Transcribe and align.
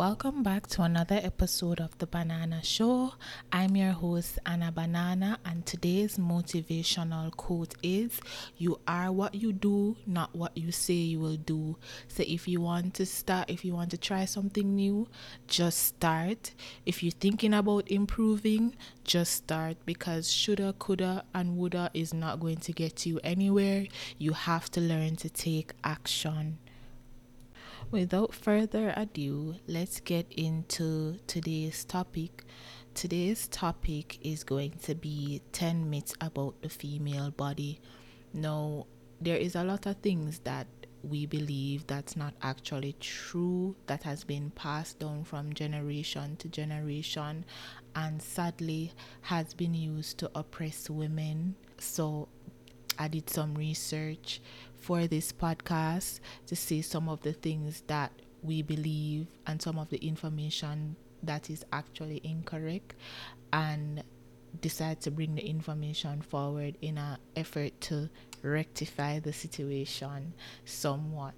Welcome 0.00 0.42
back 0.42 0.66
to 0.68 0.82
another 0.82 1.20
episode 1.22 1.78
of 1.78 1.98
The 1.98 2.06
Banana 2.06 2.64
Show. 2.64 3.12
I'm 3.52 3.76
your 3.76 3.92
host, 3.92 4.38
Anna 4.46 4.72
Banana, 4.72 5.38
and 5.44 5.66
today's 5.66 6.16
motivational 6.16 7.30
quote 7.36 7.74
is 7.82 8.18
You 8.56 8.80
are 8.88 9.12
what 9.12 9.34
you 9.34 9.52
do, 9.52 9.98
not 10.06 10.34
what 10.34 10.56
you 10.56 10.72
say 10.72 10.94
you 10.94 11.20
will 11.20 11.36
do. 11.36 11.76
So, 12.08 12.24
if 12.26 12.48
you 12.48 12.62
want 12.62 12.94
to 12.94 13.04
start, 13.04 13.50
if 13.50 13.62
you 13.62 13.74
want 13.74 13.90
to 13.90 13.98
try 13.98 14.24
something 14.24 14.74
new, 14.74 15.06
just 15.48 15.82
start. 15.82 16.52
If 16.86 17.02
you're 17.02 17.10
thinking 17.10 17.52
about 17.52 17.90
improving, 17.90 18.76
just 19.04 19.34
start 19.34 19.76
because 19.84 20.32
shoulda, 20.32 20.74
coulda, 20.78 21.24
and 21.34 21.58
woulda 21.58 21.90
is 21.92 22.14
not 22.14 22.40
going 22.40 22.60
to 22.60 22.72
get 22.72 23.04
you 23.04 23.20
anywhere. 23.22 23.84
You 24.16 24.32
have 24.32 24.70
to 24.70 24.80
learn 24.80 25.16
to 25.16 25.28
take 25.28 25.74
action. 25.84 26.56
Without 27.90 28.32
further 28.32 28.94
ado, 28.96 29.56
let's 29.66 29.98
get 29.98 30.32
into 30.36 31.18
today's 31.26 31.84
topic. 31.84 32.44
Today's 32.94 33.48
topic 33.48 34.24
is 34.24 34.44
going 34.44 34.74
to 34.84 34.94
be 34.94 35.42
10 35.50 35.90
myths 35.90 36.14
about 36.20 36.62
the 36.62 36.68
female 36.68 37.32
body. 37.32 37.80
Now, 38.32 38.86
there 39.20 39.36
is 39.36 39.56
a 39.56 39.64
lot 39.64 39.86
of 39.86 39.96
things 39.96 40.38
that 40.44 40.68
we 41.02 41.26
believe 41.26 41.84
that's 41.88 42.14
not 42.16 42.34
actually 42.42 42.94
true 43.00 43.74
that 43.88 44.04
has 44.04 44.22
been 44.22 44.50
passed 44.50 45.00
down 45.00 45.24
from 45.24 45.52
generation 45.52 46.36
to 46.36 46.48
generation 46.48 47.44
and 47.96 48.22
sadly 48.22 48.92
has 49.22 49.52
been 49.52 49.74
used 49.74 50.16
to 50.18 50.30
oppress 50.36 50.88
women. 50.88 51.56
So, 51.78 52.28
I 52.98 53.08
did 53.08 53.30
some 53.30 53.54
research 53.54 54.40
for 54.76 55.06
this 55.06 55.32
podcast 55.32 56.20
to 56.46 56.56
see 56.56 56.82
some 56.82 57.08
of 57.08 57.22
the 57.22 57.32
things 57.32 57.82
that 57.86 58.12
we 58.42 58.62
believe 58.62 59.26
and 59.46 59.60
some 59.60 59.78
of 59.78 59.90
the 59.90 59.98
information 59.98 60.96
that 61.22 61.50
is 61.50 61.64
actually 61.72 62.20
incorrect 62.24 62.94
and 63.52 64.02
decide 64.60 65.00
to 65.02 65.10
bring 65.10 65.34
the 65.34 65.46
information 65.46 66.22
forward 66.22 66.76
in 66.80 66.98
an 66.98 67.18
effort 67.36 67.78
to 67.82 68.08
rectify 68.42 69.18
the 69.18 69.32
situation 69.32 70.32
somewhat. 70.64 71.34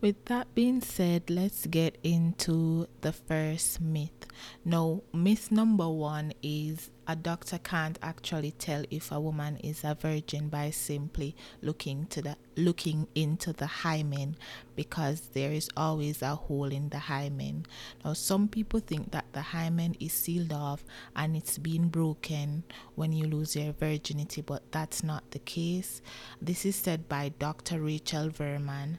With 0.00 0.24
that 0.26 0.54
being 0.54 0.80
said, 0.80 1.28
let's 1.28 1.66
get 1.66 1.98
into 2.02 2.88
the 3.00 3.12
first 3.12 3.80
myth. 3.80 4.17
Now, 4.64 5.02
myth 5.12 5.50
number 5.50 5.88
one 5.88 6.32
is 6.42 6.90
a 7.06 7.16
doctor 7.16 7.58
can't 7.58 7.98
actually 8.02 8.50
tell 8.52 8.84
if 8.90 9.10
a 9.10 9.18
woman 9.18 9.56
is 9.58 9.82
a 9.82 9.94
virgin 9.94 10.48
by 10.50 10.70
simply 10.70 11.34
looking 11.62 12.06
to 12.06 12.20
the 12.20 12.36
looking 12.54 13.08
into 13.14 13.52
the 13.54 13.66
hymen 13.66 14.36
because 14.76 15.20
there 15.32 15.52
is 15.52 15.70
always 15.74 16.20
a 16.20 16.34
hole 16.34 16.70
in 16.70 16.90
the 16.90 16.98
hymen. 16.98 17.64
Now 18.04 18.12
some 18.12 18.46
people 18.46 18.80
think 18.80 19.10
that 19.12 19.24
the 19.32 19.40
hymen 19.40 19.96
is 20.00 20.12
sealed 20.12 20.52
off 20.52 20.84
and 21.16 21.34
it's 21.34 21.56
been 21.56 21.88
broken 21.88 22.64
when 22.94 23.12
you 23.12 23.26
lose 23.26 23.56
your 23.56 23.72
virginity, 23.72 24.42
but 24.42 24.70
that's 24.70 25.02
not 25.02 25.30
the 25.30 25.38
case. 25.38 26.02
This 26.42 26.66
is 26.66 26.76
said 26.76 27.08
by 27.08 27.30
Dr. 27.38 27.80
Rachel 27.80 28.28
Vreeman 28.28 28.98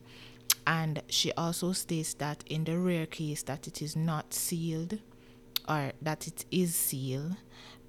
and 0.65 1.01
she 1.09 1.31
also 1.33 1.73
states 1.73 2.13
that 2.15 2.43
in 2.47 2.63
the 2.63 2.77
rare 2.77 3.05
case 3.05 3.43
that 3.43 3.67
it 3.67 3.81
is 3.81 3.95
not 3.95 4.33
sealed 4.33 4.99
or 5.69 5.91
that 6.01 6.27
it 6.27 6.45
is 6.51 6.73
sealed 6.75 7.37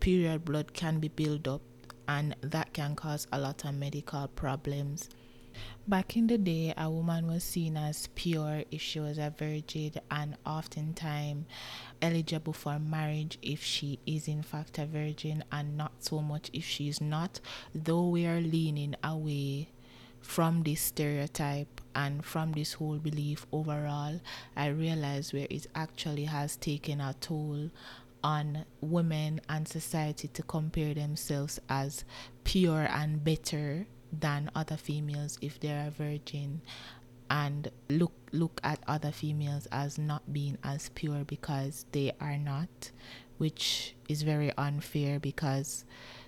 period 0.01 0.45
blood 0.45 0.73
can 0.73 0.99
be 0.99 1.09
built 1.09 1.47
up 1.47 1.61
and 2.09 2.35
that 2.41 2.73
can 2.73 2.97
cause 2.97 3.27
a 3.33 3.39
lot 3.39 3.65
of 3.65 3.75
medical 3.75 4.27
problems. 4.29 5.09
Back 5.87 6.17
in 6.17 6.27
the 6.27 6.39
day, 6.39 6.73
a 6.77 6.89
woman 6.89 7.27
was 7.27 7.45
seen 7.45 7.77
as 7.77 8.09
pure 8.15 8.65
if 8.71 8.81
she 8.81 8.99
was 8.99 9.19
a 9.19 9.33
virgin 9.37 9.93
and 10.11 10.37
oftentimes 10.47 11.47
eligible 12.01 12.53
for 12.53 12.79
marriage 12.79 13.39
if 13.43 13.63
she 13.63 13.99
is 14.07 14.27
in 14.27 14.43
fact 14.43 14.79
a 14.79 14.87
virgin 14.87 15.45
and 15.53 15.77
not 15.77 15.93
so 16.03 16.21
much 16.21 16.51
if 16.53 16.65
she's 16.65 17.01
not, 17.01 17.41
though 17.75 18.09
we 18.09 18.27
are 18.27 18.41
leaning 18.41 18.95
away 19.05 19.69
from 20.31 20.63
this 20.63 20.81
stereotype 20.81 21.81
and 21.93 22.25
from 22.25 22.53
this 22.53 22.75
whole 22.75 22.99
belief 22.99 23.49
overall, 23.51 24.21
I 24.57 24.69
realize 24.69 25.33
where 25.33 25.49
it 25.51 25.67
actually 25.75 26.27
has 26.27 26.55
taken 26.57 27.01
a 27.01 27.17
toll 27.21 27.71
on 28.23 28.65
women 28.81 29.41
and 29.49 29.67
society 29.67 30.29
to 30.29 30.43
compare 30.45 30.95
themselves 30.95 31.59
as 31.69 32.05
pure 32.45 32.87
and 32.93 33.25
better 33.25 33.89
than 34.13 34.53
other 34.55 34.77
females 34.77 35.37
if 35.43 35.59
they're 35.59 35.89
a 35.89 35.91
virgin. 35.91 36.61
And 37.29 37.69
look 37.89 38.13
look 38.31 38.61
at 38.63 38.79
other 38.87 39.11
females 39.11 39.67
as 39.73 39.99
not 39.99 40.33
being 40.33 40.59
as 40.63 40.91
pure 40.91 41.25
because 41.25 41.87
they 41.91 42.13
are 42.21 42.39
not 42.39 42.93
which 43.39 43.97
is 44.09 44.23
very 44.23 44.53
unfair 44.57 45.19
because 45.19 45.85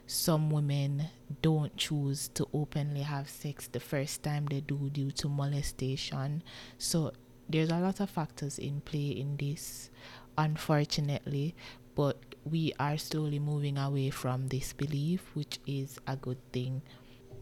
some 0.07 0.51
women 0.51 1.09
don't 1.41 1.77
choose 1.77 2.29
to 2.29 2.47
openly 2.53 3.03
have 3.03 3.29
sex 3.29 3.69
the 3.69 3.81
first 3.81 4.23
time 4.23 4.47
they 4.47 4.61
do 4.61 4.91
due 4.91 5.11
to 5.11 5.29
molestation 5.29 6.43
so 6.79 7.13
there's 7.49 7.71
a 7.71 7.79
lot 7.79 8.01
of 8.01 8.11
factors 8.11 8.59
in 8.59 8.81
play 8.81 9.09
in 9.09 9.37
this 9.37 9.91
unfortunately 10.39 11.55
but 11.95 12.17
we 12.45 12.73
are 12.79 12.99
slowly 12.99 13.39
moving 13.39 13.79
away 13.79 14.11
from 14.11 14.49
this 14.49 14.73
belief, 14.73 15.31
which 15.35 15.59
is 15.67 15.99
a 16.07 16.17
good 16.17 16.39
thing. 16.53 16.83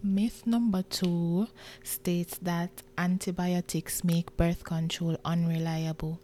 Myth 0.03 0.47
number 0.47 0.83
two 0.83 1.49
states 1.83 2.39
that 2.39 2.71
antibiotics 2.97 4.03
make 4.03 4.37
birth 4.37 4.65
control 4.65 5.17
unreliable. 5.25 6.21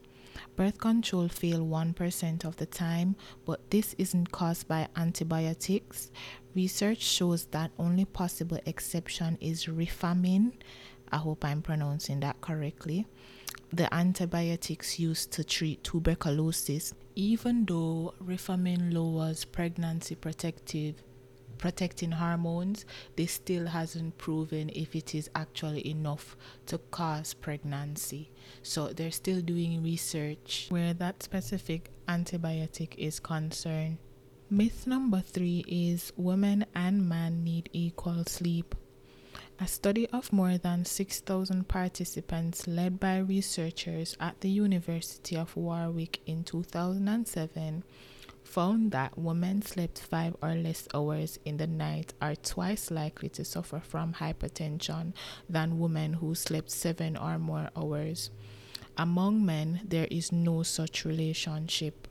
Birth 0.57 0.79
control 0.79 1.29
fail 1.29 1.61
1% 1.61 2.45
of 2.45 2.57
the 2.57 2.67
time, 2.67 3.17
but 3.45 3.71
this 3.71 3.95
isn't 3.99 4.33
caused 4.33 4.69
by 4.69 4.89
antibiotics. 4.97 6.11
Research 6.55 7.03
shows 7.03 7.47
that 7.47 7.71
only 7.79 8.05
possible 8.05 8.59
exception 8.67 9.39
is 9.41 9.67
rifampin. 9.67 10.53
I 11.13 11.19
hope 11.19 11.45
I'm 11.45 11.63
pronouncing 11.63 12.21
that 12.21 12.41
correctly 12.41 13.07
the 13.73 13.93
antibiotics 13.93 14.99
used 14.99 15.33
to 15.33 15.45
treat 15.45 15.83
tuberculosis, 15.83 16.95
even 17.15 17.65
though 17.65 18.15
rifampin 18.25 18.93
lowers 18.93 19.45
pregnancy 19.45 20.15
protective 20.15 21.03
protecting 21.59 22.13
hormones, 22.13 22.85
this 23.17 23.33
still 23.33 23.67
hasn't 23.67 24.19
proven 24.19 24.71
if 24.75 24.95
it 24.95 25.15
is 25.15 25.31
actually 25.35 25.87
enough 25.89 26.37
to 26.67 26.79
cause 26.79 27.35
pregnancy. 27.35 28.31
So 28.63 28.89
they're 28.89 29.11
still 29.11 29.41
doing 29.41 29.83
research 29.83 30.67
where 30.69 30.95
that 30.95 31.23
specific 31.23 31.91
antibiotic 32.09 32.95
is 32.97 33.21
concerned. 33.21 33.99
Myth 34.49 34.87
number 34.87 35.21
three 35.21 35.65
is 35.67 36.13
women 36.17 36.67
and 36.75 37.09
men 37.09 37.43
need 37.43 37.69
equal 37.73 38.25
sleep. 38.27 38.75
A 39.59 39.67
study 39.67 40.07
of 40.11 40.33
more 40.33 40.59
than 40.59 40.85
6,000 40.85 41.67
participants, 41.67 42.67
led 42.67 43.01
by 43.01 43.19
researchers 43.19 44.15
at 44.21 44.41
the 44.43 44.51
University 44.51 45.35
of 45.35 45.57
Warwick 45.57 46.21
in 46.27 46.45
2007, 46.45 47.83
found 48.47 48.93
that 48.93 49.19
women 49.19 49.61
slept 49.61 49.99
five 49.99 50.37
or 50.41 50.55
less 50.55 50.89
hours 50.95 51.39
in 51.45 51.57
the 51.57 51.67
night 51.67 52.15
are 52.23 52.37
twice 52.37 52.91
likely 52.91 53.29
to 53.31 53.45
suffer 53.45 53.81
from 53.81 54.15
hypertension 54.15 55.13
than 55.51 55.79
women 55.79 56.15
who 56.15 56.35
slept 56.35 56.71
seven 56.71 57.17
or 57.17 57.39
more 57.39 57.69
hours. 57.77 58.31
Among 58.97 59.45
men, 59.45 59.83
there 59.85 60.09
is 60.11 60.33
no 60.33 60.63
such 60.63 61.05
relationship. 61.05 62.09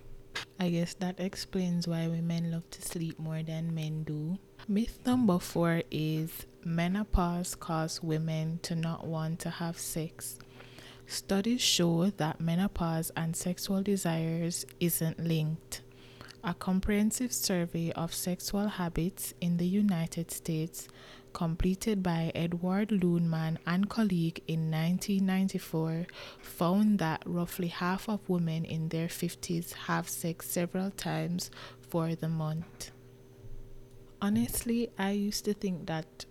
I 0.60 0.70
guess 0.70 0.94
that 0.96 1.20
explains 1.20 1.88
why 1.88 2.08
women 2.08 2.52
love 2.52 2.70
to 2.72 2.82
sleep 2.82 3.18
more 3.18 3.42
than 3.42 3.74
men 3.74 4.04
do. 4.04 4.38
Myth 4.68 5.00
number 5.06 5.40
four 5.40 5.84
is 5.90 6.46
menopause 6.64 7.56
causes 7.56 8.04
women 8.04 8.60
to 8.64 8.76
not 8.76 9.08
want 9.08 9.40
to 9.40 9.50
have 9.50 9.80
sex. 9.80 10.38
Studies 11.08 11.62
show 11.62 12.10
that 12.18 12.42
menopause 12.42 13.12
and 13.16 13.36
sexual 13.36 13.82
desires 13.84 14.66
isn't 14.80 15.20
linked. 15.20 15.82
A 16.48 16.54
comprehensive 16.54 17.34
survey 17.34 17.92
of 17.94 18.14
sexual 18.14 18.68
habits 18.68 19.34
in 19.42 19.58
the 19.58 19.66
United 19.66 20.30
States, 20.30 20.88
completed 21.34 22.04
by 22.04 22.32
Edward 22.36 22.90
Laumann 22.90 23.58
and 23.66 23.90
colleague 23.90 24.44
in 24.48 24.70
1994, 24.70 26.06
found 26.40 27.00
that 27.00 27.24
roughly 27.26 27.70
half 27.70 28.08
of 28.08 28.30
women 28.30 28.64
in 28.64 28.90
their 28.90 29.08
50s 29.08 29.74
have 29.74 30.08
sex 30.08 30.48
several 30.48 30.92
times 30.92 31.50
for 31.90 32.14
the 32.14 32.30
month. 32.30 32.92
Honestly, 34.22 34.92
I 35.00 35.12
used 35.12 35.46
to 35.46 35.56
think 35.56 35.88
that 35.88 36.26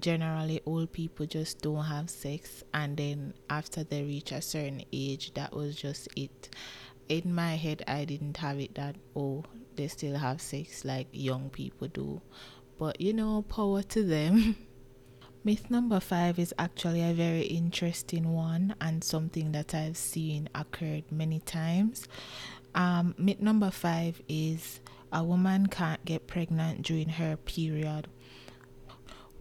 generally 0.00 0.62
old 0.64 0.90
people 0.90 1.26
just 1.26 1.60
don't 1.60 1.84
have 1.84 2.08
sex 2.08 2.64
and 2.72 2.96
then 2.96 3.34
after 3.50 3.84
they 3.84 4.02
reach 4.02 4.32
a 4.32 4.40
certain 4.40 4.82
age 4.92 5.32
that 5.34 5.54
was 5.54 5.76
just 5.76 6.08
it 6.16 6.48
in 7.08 7.34
my 7.34 7.56
head 7.56 7.82
i 7.86 8.04
didn't 8.04 8.36
have 8.36 8.58
it 8.58 8.74
that 8.74 8.96
oh 9.16 9.44
they 9.76 9.88
still 9.88 10.16
have 10.16 10.40
sex 10.40 10.84
like 10.84 11.06
young 11.12 11.50
people 11.50 11.88
do 11.88 12.20
but 12.78 13.00
you 13.00 13.12
know 13.12 13.42
power 13.42 13.82
to 13.82 14.02
them 14.02 14.56
Myth 15.46 15.70
number 15.70 16.00
five 16.00 16.38
is 16.38 16.54
actually 16.58 17.02
a 17.02 17.12
very 17.12 17.42
interesting 17.42 18.32
one 18.32 18.74
and 18.80 19.04
something 19.04 19.52
that 19.52 19.74
I've 19.74 19.98
seen 19.98 20.48
occurred 20.54 21.04
many 21.12 21.40
times. 21.40 22.08
Um, 22.74 23.14
myth 23.18 23.42
number 23.42 23.70
five 23.70 24.22
is 24.26 24.80
a 25.12 25.22
woman 25.22 25.66
can't 25.66 26.02
get 26.06 26.26
pregnant 26.26 26.80
during 26.80 27.10
her 27.10 27.36
period. 27.36 28.08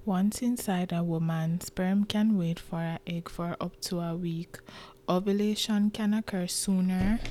Once 0.04 0.42
inside 0.42 0.92
a 0.92 1.02
woman, 1.02 1.62
sperm 1.62 2.04
can 2.04 2.38
wait 2.38 2.60
for 2.60 2.80
an 2.80 3.00
egg 3.08 3.30
for 3.30 3.56
up 3.62 3.80
to 3.84 4.02
a 4.02 4.14
week. 4.14 4.58
Ovulation 5.08 5.90
can 5.90 6.14
occur 6.14 6.48
sooner 6.48 7.22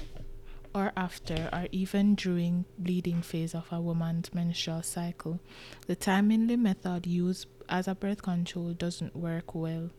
or 0.75 0.93
after 0.97 1.49
or 1.53 1.67
even 1.73 2.15
during 2.15 2.65
bleeding 2.79 3.23
phase 3.23 3.55
of 3.55 3.71
a 3.73 3.81
woman's 3.81 4.33
menstrual 4.35 4.83
cycle. 4.83 5.41
The 5.87 5.97
timely 5.97 6.57
method 6.57 7.07
used 7.07 7.47
as 7.69 7.89
a 7.89 7.95
birth 7.95 8.23
control 8.23 8.73
doesn't 8.73 9.17
work 9.17 9.55
well. 9.55 9.91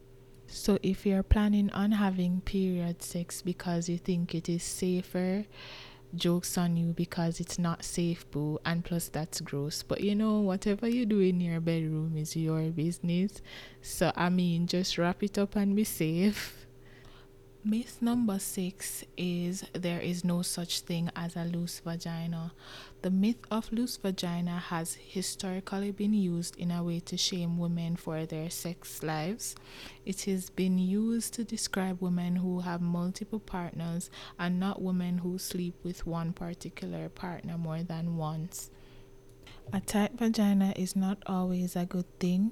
So 0.48 0.78
if 0.84 1.06
you're 1.06 1.24
planning 1.24 1.70
on 1.72 1.92
having 1.92 2.42
period 2.42 3.02
sex 3.02 3.42
because 3.42 3.90
you 3.90 3.98
think 3.98 4.36
it 4.36 4.50
is 4.50 4.64
safer, 4.64 5.46
jokes 6.16 6.58
on 6.58 6.78
you 6.78 6.94
because 6.94 7.40
it's 7.40 7.58
not 7.58 7.84
safe, 7.84 8.30
boo, 8.31 8.60
and 8.66 8.84
plus 8.84 9.10
that's 9.10 9.42
gross. 9.42 9.84
But 9.84 10.02
you 10.02 10.16
know, 10.16 10.40
whatever 10.42 10.88
you 10.88 11.06
do 11.06 11.20
in 11.20 11.42
your 11.42 11.60
bedroom 11.60 12.16
is 12.18 12.36
your 12.36 12.70
business. 12.70 13.42
So 13.81 14.12
I 14.16 14.30
mean, 14.30 14.68
just 14.68 14.98
wrap 14.98 15.24
it 15.24 15.38
up 15.38 15.56
and 15.56 15.75
be 15.75 15.84
safe. 15.84 16.60
Myth 17.65 18.01
number 18.01 18.39
six 18.39 19.06
is 19.15 19.63
there 19.71 20.01
is 20.01 20.25
no 20.25 20.42
such 20.42 20.81
thing 20.81 21.10
as 21.15 21.38
a 21.38 21.45
loose 21.45 21.80
vagina. 21.80 22.51
The 23.04 23.10
myth 23.10 23.39
of 23.50 23.71
loose 23.71 23.95
vagina 23.95 24.60
has 24.60 24.95
historically 24.95 25.92
been 25.92 26.13
used 26.13 26.57
in 26.57 26.71
a 26.71 26.83
way 26.83 27.00
to 27.00 27.15
shame 27.15 27.57
women 27.57 27.95
for 27.95 28.25
their 28.25 28.50
sex 28.50 29.01
lives. 29.01 29.56
It 30.06 30.24
has 30.24 30.50
been 30.50 30.77
used 30.77 31.36
to 31.36 31.45
describe 31.45 32.01
women 32.01 32.36
who 32.36 32.60
have 32.60 32.81
multiple 32.81 33.39
partners 33.39 34.10
and 34.38 34.60
not 34.60 34.81
women 34.81 35.19
who 35.19 35.38
sleep 35.38 35.75
with 35.83 36.06
one 36.06 36.33
particular 36.33 37.07
partner 37.07 37.57
more 37.57 37.81
than 37.81 38.18
once. 38.18 38.71
A 39.71 39.80
tight 39.80 40.18
vagina 40.19 40.74
is 40.75 40.98
not 40.98 41.24
always 41.25 41.77
a 41.77 41.86
good 41.86 42.19
thing, 42.19 42.51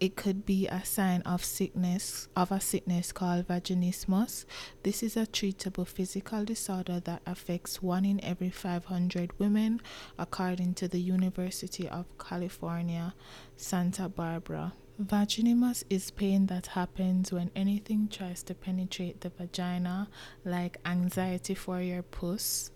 it 0.00 0.16
could 0.16 0.46
be 0.46 0.66
a 0.68 0.84
sign 0.84 1.22
of 1.22 1.44
sickness 1.44 2.28
of 2.36 2.52
a 2.52 2.60
sickness 2.60 3.12
called 3.12 3.48
vaginismus. 3.48 4.44
This 4.82 5.02
is 5.02 5.16
a 5.16 5.26
treatable 5.26 5.86
physical 5.86 6.44
disorder 6.44 7.00
that 7.00 7.22
affects 7.26 7.82
one 7.82 8.04
in 8.04 8.22
every 8.24 8.50
500 8.50 9.38
women, 9.38 9.80
according 10.18 10.74
to 10.74 10.88
the 10.88 11.00
University 11.00 11.88
of 11.88 12.06
California, 12.18 13.14
Santa 13.56 14.08
Barbara. 14.08 14.72
Vaginismus 15.02 15.84
is 15.88 16.10
pain 16.10 16.46
that 16.46 16.68
happens 16.68 17.30
when 17.32 17.50
anything 17.54 18.08
tries 18.08 18.42
to 18.42 18.54
penetrate 18.54 19.20
the 19.20 19.30
vagina, 19.30 20.08
like 20.44 20.78
anxiety 20.84 21.54
for 21.54 21.80
your 21.80 22.02
puss, 22.02 22.72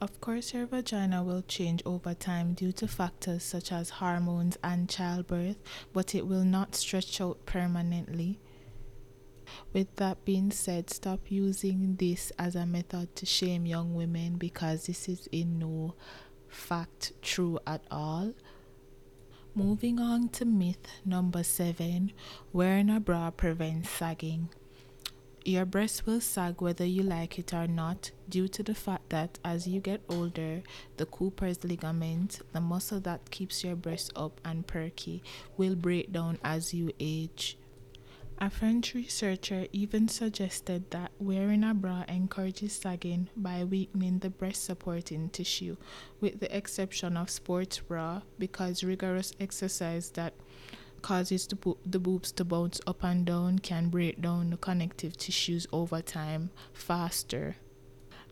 of 0.00 0.20
course, 0.20 0.54
your 0.54 0.66
vagina 0.66 1.22
will 1.22 1.42
change 1.42 1.82
over 1.84 2.14
time 2.14 2.54
due 2.54 2.72
to 2.72 2.88
factors 2.88 3.42
such 3.42 3.70
as 3.70 3.90
hormones 3.90 4.56
and 4.64 4.88
childbirth, 4.88 5.58
but 5.92 6.14
it 6.14 6.26
will 6.26 6.44
not 6.44 6.74
stretch 6.74 7.20
out 7.20 7.44
permanently. 7.44 8.38
With 9.72 9.96
that 9.96 10.24
being 10.24 10.50
said, 10.52 10.90
stop 10.90 11.30
using 11.30 11.96
this 11.96 12.32
as 12.38 12.54
a 12.54 12.66
method 12.66 13.14
to 13.16 13.26
shame 13.26 13.66
young 13.66 13.94
women 13.94 14.36
because 14.36 14.86
this 14.86 15.08
is 15.08 15.28
in 15.32 15.58
no 15.58 15.94
fact 16.48 17.12
true 17.20 17.58
at 17.66 17.82
all. 17.90 18.32
Moving 19.54 19.98
on 19.98 20.28
to 20.30 20.44
myth 20.44 20.86
number 21.04 21.42
seven 21.42 22.12
wearing 22.52 22.88
a 22.88 23.00
bra 23.00 23.30
prevents 23.30 23.90
sagging. 23.90 24.48
Your 25.44 25.64
breast 25.64 26.06
will 26.06 26.20
sag 26.20 26.60
whether 26.60 26.84
you 26.84 27.02
like 27.02 27.38
it 27.38 27.54
or 27.54 27.66
not, 27.66 28.10
due 28.28 28.46
to 28.48 28.62
the 28.62 28.74
fact 28.74 29.08
that 29.08 29.38
as 29.42 29.66
you 29.66 29.80
get 29.80 30.02
older, 30.08 30.62
the 30.98 31.06
Cooper's 31.06 31.64
ligament, 31.64 32.40
the 32.52 32.60
muscle 32.60 33.00
that 33.00 33.30
keeps 33.30 33.64
your 33.64 33.74
breast 33.74 34.12
up 34.14 34.38
and 34.44 34.66
perky, 34.66 35.22
will 35.56 35.74
break 35.74 36.12
down 36.12 36.38
as 36.44 36.74
you 36.74 36.92
age. 37.00 37.56
A 38.42 38.48
French 38.48 38.94
researcher 38.94 39.66
even 39.72 40.08
suggested 40.08 40.90
that 40.90 41.10
wearing 41.18 41.62
a 41.64 41.74
bra 41.74 42.04
encourages 42.08 42.72
sagging 42.72 43.28
by 43.36 43.64
weakening 43.64 44.18
the 44.18 44.30
breast 44.30 44.64
supporting 44.64 45.28
tissue, 45.28 45.76
with 46.20 46.40
the 46.40 46.54
exception 46.56 47.18
of 47.18 47.28
sports 47.28 47.80
bra, 47.80 48.22
because 48.38 48.82
rigorous 48.82 49.32
exercise 49.38 50.10
that 50.10 50.32
causes 51.02 51.46
the, 51.46 51.56
bo- 51.56 51.78
the 51.84 51.98
boobs 51.98 52.32
to 52.32 52.44
bounce 52.44 52.80
up 52.86 53.02
and 53.04 53.24
down 53.24 53.58
can 53.58 53.88
break 53.88 54.20
down 54.20 54.50
the 54.50 54.56
connective 54.56 55.16
tissues 55.16 55.66
over 55.72 56.00
time 56.00 56.50
faster. 56.72 57.56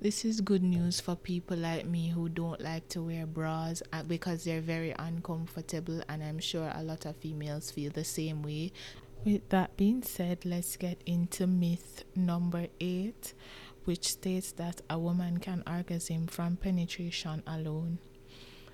This 0.01 0.25
is 0.25 0.41
good 0.41 0.63
news 0.63 1.01
for 1.01 1.17
people 1.17 1.57
like 1.57 1.85
me 1.85 2.11
who 2.11 2.29
don't 2.29 2.61
like 2.61 2.89
to 2.91 3.03
wear 3.03 3.27
bras 3.27 3.83
uh, 3.93 4.05
because 4.05 4.45
they're 4.45 4.61
very 4.61 4.95
uncomfortable, 4.97 6.03
and 6.09 6.23
I'm 6.23 6.39
sure 6.39 6.71
a 6.73 6.85
lot 6.85 7.05
of 7.05 7.17
females 7.17 7.73
feel 7.73 7.91
the 7.91 8.05
same 8.05 8.43
way. 8.43 8.71
With 9.25 9.49
that 9.49 9.77
being 9.77 10.05
said, 10.05 10.45
let's 10.45 10.77
get 10.77 11.03
into 11.05 11.49
myth 11.49 12.05
number 12.15 12.69
eight, 12.81 13.35
which 13.87 14.07
states 14.07 14.53
that 14.53 14.81
a 14.89 14.97
woman 14.97 15.39
can 15.39 15.65
orgasm 15.67 16.29
from 16.29 16.57
penetration 16.57 17.43
alone. 17.47 17.99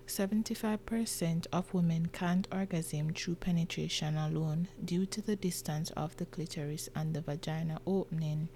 75% 0.07 1.47
of 1.53 1.73
women 1.73 2.07
can't 2.13 2.47
orgasm 2.53 3.13
through 3.15 3.37
penetration 3.37 4.17
alone 4.17 4.69
due 4.85 5.07
to 5.07 5.23
the 5.23 5.37
distance 5.37 5.91
of 5.93 6.17
the 6.17 6.27
clitoris 6.27 6.89
and 6.95 7.15
the 7.15 7.21
vagina 7.21 7.81
opening. 7.87 8.49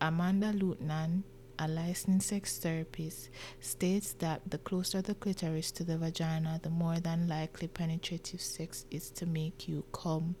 Amanda 0.00 0.52
Lutnan, 0.52 1.22
a 1.58 1.66
licensed 1.66 2.28
sex 2.28 2.58
therapist, 2.58 3.30
states 3.60 4.12
that 4.14 4.42
the 4.50 4.58
closer 4.58 5.00
the 5.00 5.14
clitoris 5.14 5.70
to 5.72 5.84
the 5.84 5.96
vagina, 5.96 6.60
the 6.62 6.70
more 6.70 7.00
than 7.00 7.26
likely 7.26 7.68
penetrative 7.68 8.40
sex 8.40 8.84
is 8.90 9.10
to 9.10 9.26
make 9.26 9.68
you 9.68 9.84
come. 9.92 10.36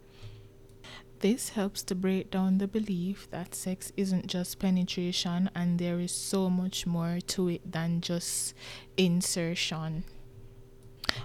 This 1.20 1.50
helps 1.50 1.84
to 1.84 1.94
break 1.94 2.32
down 2.32 2.58
the 2.58 2.66
belief 2.66 3.28
that 3.30 3.54
sex 3.54 3.92
isn't 3.96 4.26
just 4.26 4.58
penetration 4.58 5.48
and 5.54 5.78
there 5.78 6.00
is 6.00 6.10
so 6.10 6.50
much 6.50 6.84
more 6.84 7.20
to 7.28 7.48
it 7.48 7.70
than 7.70 8.00
just 8.00 8.54
insertion. 8.96 10.02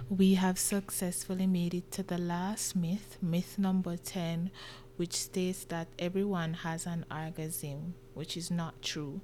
We 0.08 0.34
have 0.34 0.58
successfully 0.58 1.46
made 1.46 1.74
it 1.74 1.90
to 1.92 2.02
the 2.02 2.18
last 2.18 2.76
myth, 2.76 3.18
myth 3.22 3.58
number 3.58 3.96
10, 3.96 4.50
which 4.96 5.14
states 5.14 5.64
that 5.66 5.88
everyone 5.98 6.54
has 6.54 6.86
an 6.86 7.04
orgasm, 7.10 7.94
which 8.14 8.36
is 8.36 8.50
not 8.50 8.82
true. 8.82 9.20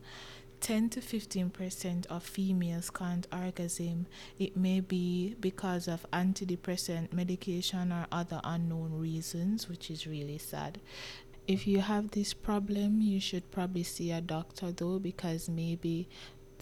10 0.61 0.89
to 0.89 1.01
15% 1.01 2.07
of 2.07 2.23
females 2.23 2.89
can't 2.89 3.27
orgasm. 3.31 4.07
It 4.39 4.57
may 4.57 4.81
be 4.81 5.35
because 5.39 5.89
of 5.89 6.07
antidepressant 6.11 7.13
medication 7.13 7.93
or 7.93 8.07
other 8.11 8.41
unknown 8.45 8.99
reasons, 8.99 9.69
which 9.69 9.91
is 9.91 10.07
really 10.07 10.39
sad. 10.39 10.81
If 11.47 11.67
you 11.67 11.81
have 11.81 12.13
this 12.13 12.33
problem, 12.33 13.03
you 13.03 13.21
should 13.21 13.51
probably 13.51 13.83
see 13.83 14.11
a 14.11 14.23
doctor 14.23 14.73
though, 14.73 14.99
because 14.99 15.51
maybe 15.51 16.09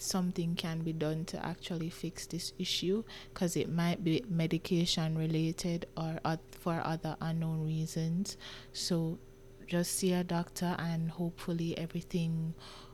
something 0.03 0.55
can 0.55 0.79
be 0.79 0.93
done 0.93 1.25
to 1.25 1.45
actually 1.45 1.89
fix 1.89 2.25
this 2.25 2.53
issue 2.59 3.03
because 3.33 3.55
it 3.55 3.69
might 3.69 4.03
be 4.03 4.23
medication 4.29 5.17
related 5.17 5.85
or 5.97 6.19
for 6.51 6.81
other 6.83 7.15
unknown 7.21 7.65
reasons. 7.65 8.37
So 8.73 9.19
just 9.67 9.93
see 9.93 10.13
a 10.13 10.23
doctor 10.23 10.75
and 10.77 11.09
hopefully 11.09 11.77
everything 11.77 12.53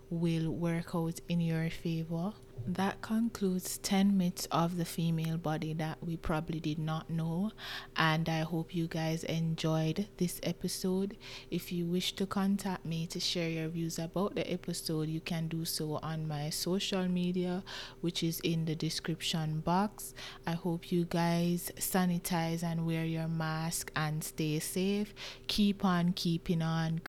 will 0.10 0.52
work 0.52 0.96
out 0.96 1.20
in 1.28 1.42
your 1.42 1.70
favor. 1.70 2.34
That 2.68 3.02
concludes 3.02 3.80
10 3.80 4.18
myths 4.18 4.48
of 4.52 4.78
the 4.78 4.86
female 4.86 5.38
body 5.38 5.74
that 5.74 5.98
we 6.04 6.18
probably 6.18 6.60
did 6.60 6.78
not 6.78 7.10
know. 7.10 7.52
And 7.96 8.30
I 8.30 8.42
hope 8.42 8.76
you 8.76 8.88
guys 8.88 9.24
enjoyed 9.24 10.08
this 10.18 10.40
episode. 10.44 11.18
If 11.50 11.72
you 11.72 11.88
wish 11.88 12.14
to 12.14 12.26
contact 12.26 12.86
me 12.86 13.08
to 13.08 13.20
share 13.20 13.50
your 13.50 13.70
views 13.70 13.98
about 13.98 14.36
the 14.36 14.50
episode, 14.52 15.10
you 15.10 15.20
can 15.20 15.48
do 15.48 15.66
so 15.66 16.00
on 16.04 16.28
my 16.28 16.52
social 16.52 17.08
media, 17.08 17.64
which 18.02 18.22
is 18.24 18.40
in 18.42 18.66
the 18.66 18.76
description 18.76 19.62
box. 19.62 20.14
I 20.46 20.52
hope 20.52 20.92
you 20.92 21.06
guys 21.10 21.72
sanitize 21.78 22.62
and 22.64 22.86
wear 22.86 23.06
your 23.06 23.28
mask 23.28 23.92
and 23.96 24.24
stay 24.24 24.60
safe. 24.60 25.14
Keep 25.48 25.84
on 25.84 26.14
keeping 26.14 26.62
on. 26.62 27.02